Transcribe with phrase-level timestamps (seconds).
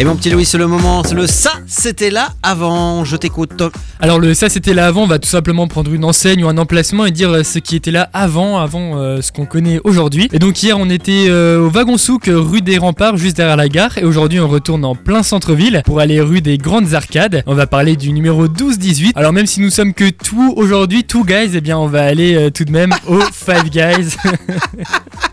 [0.00, 1.04] Et mon petit Louis, c'est le moment.
[1.04, 3.04] C'est le ça, c'était là avant.
[3.04, 3.62] Je t'écoute.
[4.00, 6.56] Alors le ça c'était là avant, on va tout simplement prendre une enseigne ou un
[6.56, 10.30] emplacement et dire euh, ce qui était là avant, avant euh, ce qu'on connaît aujourd'hui.
[10.32, 13.68] Et donc hier on était euh, au wagon souk rue des Remparts, juste derrière la
[13.68, 13.98] gare.
[13.98, 17.42] Et aujourd'hui on retourne en plein centre-ville pour aller rue des Grandes Arcades.
[17.44, 19.10] On va parler du numéro 12-18.
[19.16, 22.36] Alors même si nous sommes que tout aujourd'hui, tout guys, eh bien on va aller
[22.36, 24.16] euh, tout de même au Five Guys.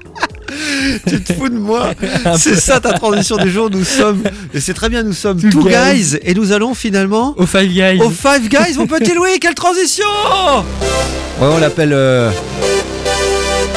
[1.08, 1.92] tu te fous de moi
[2.38, 3.70] C'est ça ta transition du jour.
[3.70, 5.74] Nous sommes, et c'est très bien, nous sommes Two two guys.
[6.14, 8.00] guys et nous allons finalement au Five Guys.
[8.02, 8.76] au Five Guys.
[8.78, 10.06] Mon petit Louis, quelle transition
[11.40, 12.32] Ouais, on l'appelle euh,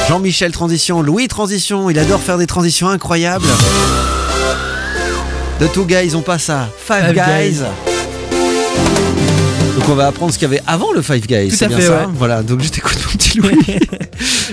[0.07, 1.89] Jean-Michel Transition, Louis Transition.
[1.89, 3.45] Il adore faire des transitions incroyables.
[5.59, 7.51] De Two Guys, on passe à Five, Five guys.
[7.51, 7.59] Guys.
[9.77, 11.49] Donc on va apprendre ce qu'il y avait avant le Five Guys.
[11.49, 12.05] Tout c'est à bien fait, ça ouais.
[12.15, 13.57] Voilà, donc je t'écoute mon petit Louis.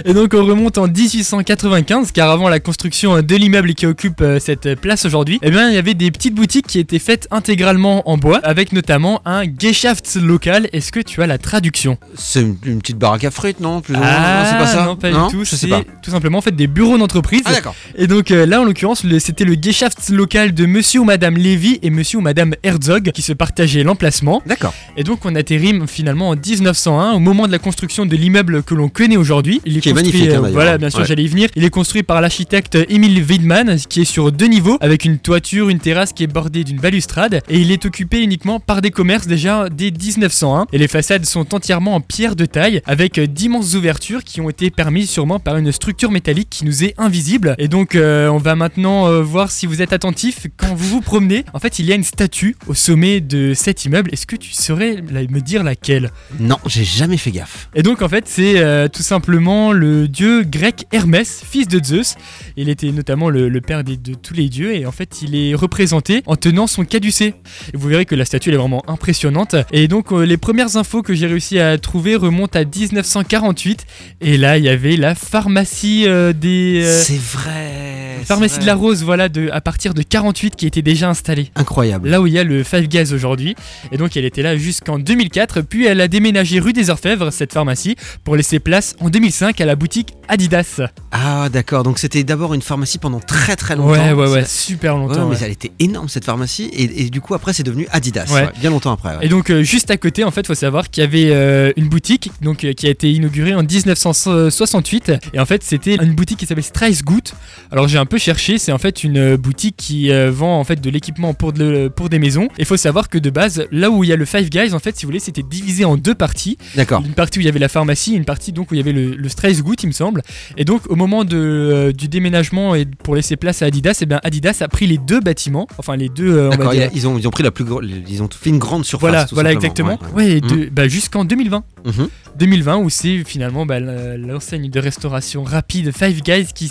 [0.05, 4.39] Et donc on remonte en 1895 car avant la construction de l'immeuble qui occupe euh,
[4.41, 8.09] cette place aujourd'hui, eh bien il y avait des petites boutiques qui étaient faites intégralement
[8.09, 10.69] en bois avec notamment un Geschaft local.
[10.73, 11.99] Est-ce que tu as la traduction?
[12.15, 13.81] C'est une, une petite baraque à frites, non?
[13.81, 14.85] Plus ou moins, Ah c'est pas ça?
[14.85, 15.83] non pas du tout, Je sais c'est pas.
[16.03, 17.43] tout simplement en fait des bureaux d'entreprise.
[17.45, 17.75] Ah d'accord.
[17.97, 21.79] Et donc euh, là en l'occurrence c'était le Geschaft local de monsieur ou madame Lévy
[21.83, 24.43] et monsieur ou madame Herzog qui se partageaient l'emplacement.
[24.47, 24.75] D'accord.
[24.97, 28.75] Et donc on atterrit finalement en 1901 au moment de la construction de l'immeuble que
[28.75, 29.61] l'on connaît aujourd'hui.
[29.65, 30.53] Il Qui est construit, magnifique, hein, euh, d'ailleurs.
[30.55, 31.07] voilà, bien sûr, Ouais.
[31.07, 31.49] j'allais y venir.
[31.57, 35.69] Il est construit par l'architecte Emile Weidmann, qui est sur deux niveaux, avec une toiture,
[35.69, 39.27] une terrasse qui est bordée d'une balustrade, et il est occupé uniquement par des commerces
[39.27, 40.67] déjà dès 1901.
[40.73, 44.71] Et les façades sont entièrement en pierre de taille, avec d'immenses ouvertures qui ont été
[44.71, 47.55] permises sûrement par une structure métallique qui nous est invisible.
[47.59, 51.01] Et donc euh, on va maintenant euh, voir si vous êtes attentif quand vous vous
[51.01, 51.45] promenez.
[51.53, 54.11] En fait, il y a une statue au sommet de cet immeuble.
[54.13, 56.11] Est-ce que tu saurais me dire laquelle?
[56.41, 57.69] Non, j'ai jamais fait gaffe.
[57.75, 62.17] et donc en fait c'est euh, tout simplement le dieu grec Hermès, fils de Zeus.
[62.57, 66.23] Il était notamment le, père de tous les dieux et en fait il est représenté
[66.27, 67.35] en tenant son caducée.
[67.75, 69.57] Vous verrez que la statue est vraiment impressionnante.
[69.73, 73.87] Et donc euh, les premières infos que j'ai réussi à trouver remontent à 1948
[74.21, 76.83] et là il y avait la pharmacie euh, des...
[76.85, 77.88] euh, c'est vrai.
[78.25, 78.75] Pharmacie de la.
[78.75, 82.09] Rose voilà de, à partir de 48 qui était déjà installée Incroyable.
[82.09, 83.57] là où il y a le Five Guys aujourd'hui.
[83.91, 87.53] Et donc elle était là jusqu'en 2004, puis elle a déménagé rue des Orfèvres, cette
[87.53, 90.81] pharmacie, pour laisser place en 2005 à la boutique Adidas.
[91.11, 93.91] Ah d'accord, donc c'était d'abord une pharmacie pendant très très longtemps.
[93.91, 95.29] Ouais, ouais, ouais, super Ouais, longtemps.
[95.29, 95.43] mais ouais.
[95.45, 98.49] elle était énorme cette pharmacie et, et du coup après c'est devenu Adidas, Ouais.
[98.61, 99.17] bien longtemps après.
[99.23, 101.89] Et donc euh, juste à côté, en fait, faut savoir qu'il y avait euh, une
[101.89, 106.39] boutique donc euh, qui a été inaugurée en 1968 et en fait c'était une boutique
[106.39, 107.23] qui s'appelle Streisgut.
[107.71, 110.65] Alors j'ai un peu cherché, c'est en fait une euh, boutique qui euh, vend en
[110.65, 112.49] fait de l'équipement pour de- pour des maisons.
[112.59, 114.79] Il faut savoir que de base, là où il y a le Five Guys, en
[114.79, 116.59] fait, si vous voulez, c'était divisé en deux parties.
[116.75, 117.03] D'accord.
[117.05, 118.93] Une partie où il y avait la pharmacie, une partie donc où il y avait
[118.93, 120.23] le, le Streisgut, il me semble.
[120.57, 124.07] Et donc au moment de, euh, du déménagement et pour laisser place à Adidas, et
[124.07, 126.91] bien Adidas a pris les deux bâtiments, enfin les deux, euh, D'accord, dire.
[126.95, 129.01] ils ont, ils ont pris la plus gro- ils ont fait une grande surface.
[129.11, 129.99] Voilà, tout voilà exactement.
[130.15, 130.41] Ouais, Ouais, ouais.
[130.41, 131.63] de- bah, jusqu'en 2020.
[131.85, 132.09] Mhm.
[132.39, 136.71] 2020 où c'est finalement bah, l'enseigne de restauration rapide Five Guys qui,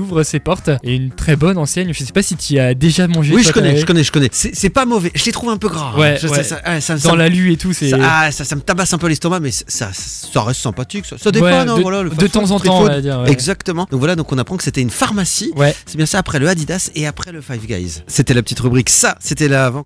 [0.00, 0.70] ouvre ses portes.
[0.82, 1.92] Et une très bonne enseigne.
[1.92, 3.34] Je sais pas si tu y as déjà mangé.
[3.34, 4.28] Oui, je connais, je connais, je connais.
[4.32, 5.10] C'est pas mauvais.
[5.14, 5.92] Je les trouve un peu gras.
[5.94, 5.98] hein.
[5.98, 6.42] Ouais, Je- ouais.
[6.42, 7.90] Ça, ça- Dans ça- la lue et tout, c'est.
[7.90, 11.04] ça- ah, ça, ça me tabasse un peu l'estomac, mais ça, ça reste sympathique.
[11.06, 12.02] Ça, dépanne, Ouais, hein, de, voilà.
[12.02, 12.90] le de temps en temps, on food.
[12.92, 13.20] va dire.
[13.20, 13.30] ouais.
[13.30, 13.86] Exactement.
[13.90, 15.52] Donc voilà, donc on apprend que c'était une pharmacie.
[15.86, 18.02] C'est bien ça après le Adidas et après le Five Guys.
[18.06, 18.88] C'était la petite rubrique.
[18.90, 19.82] Ça, c'était là avant.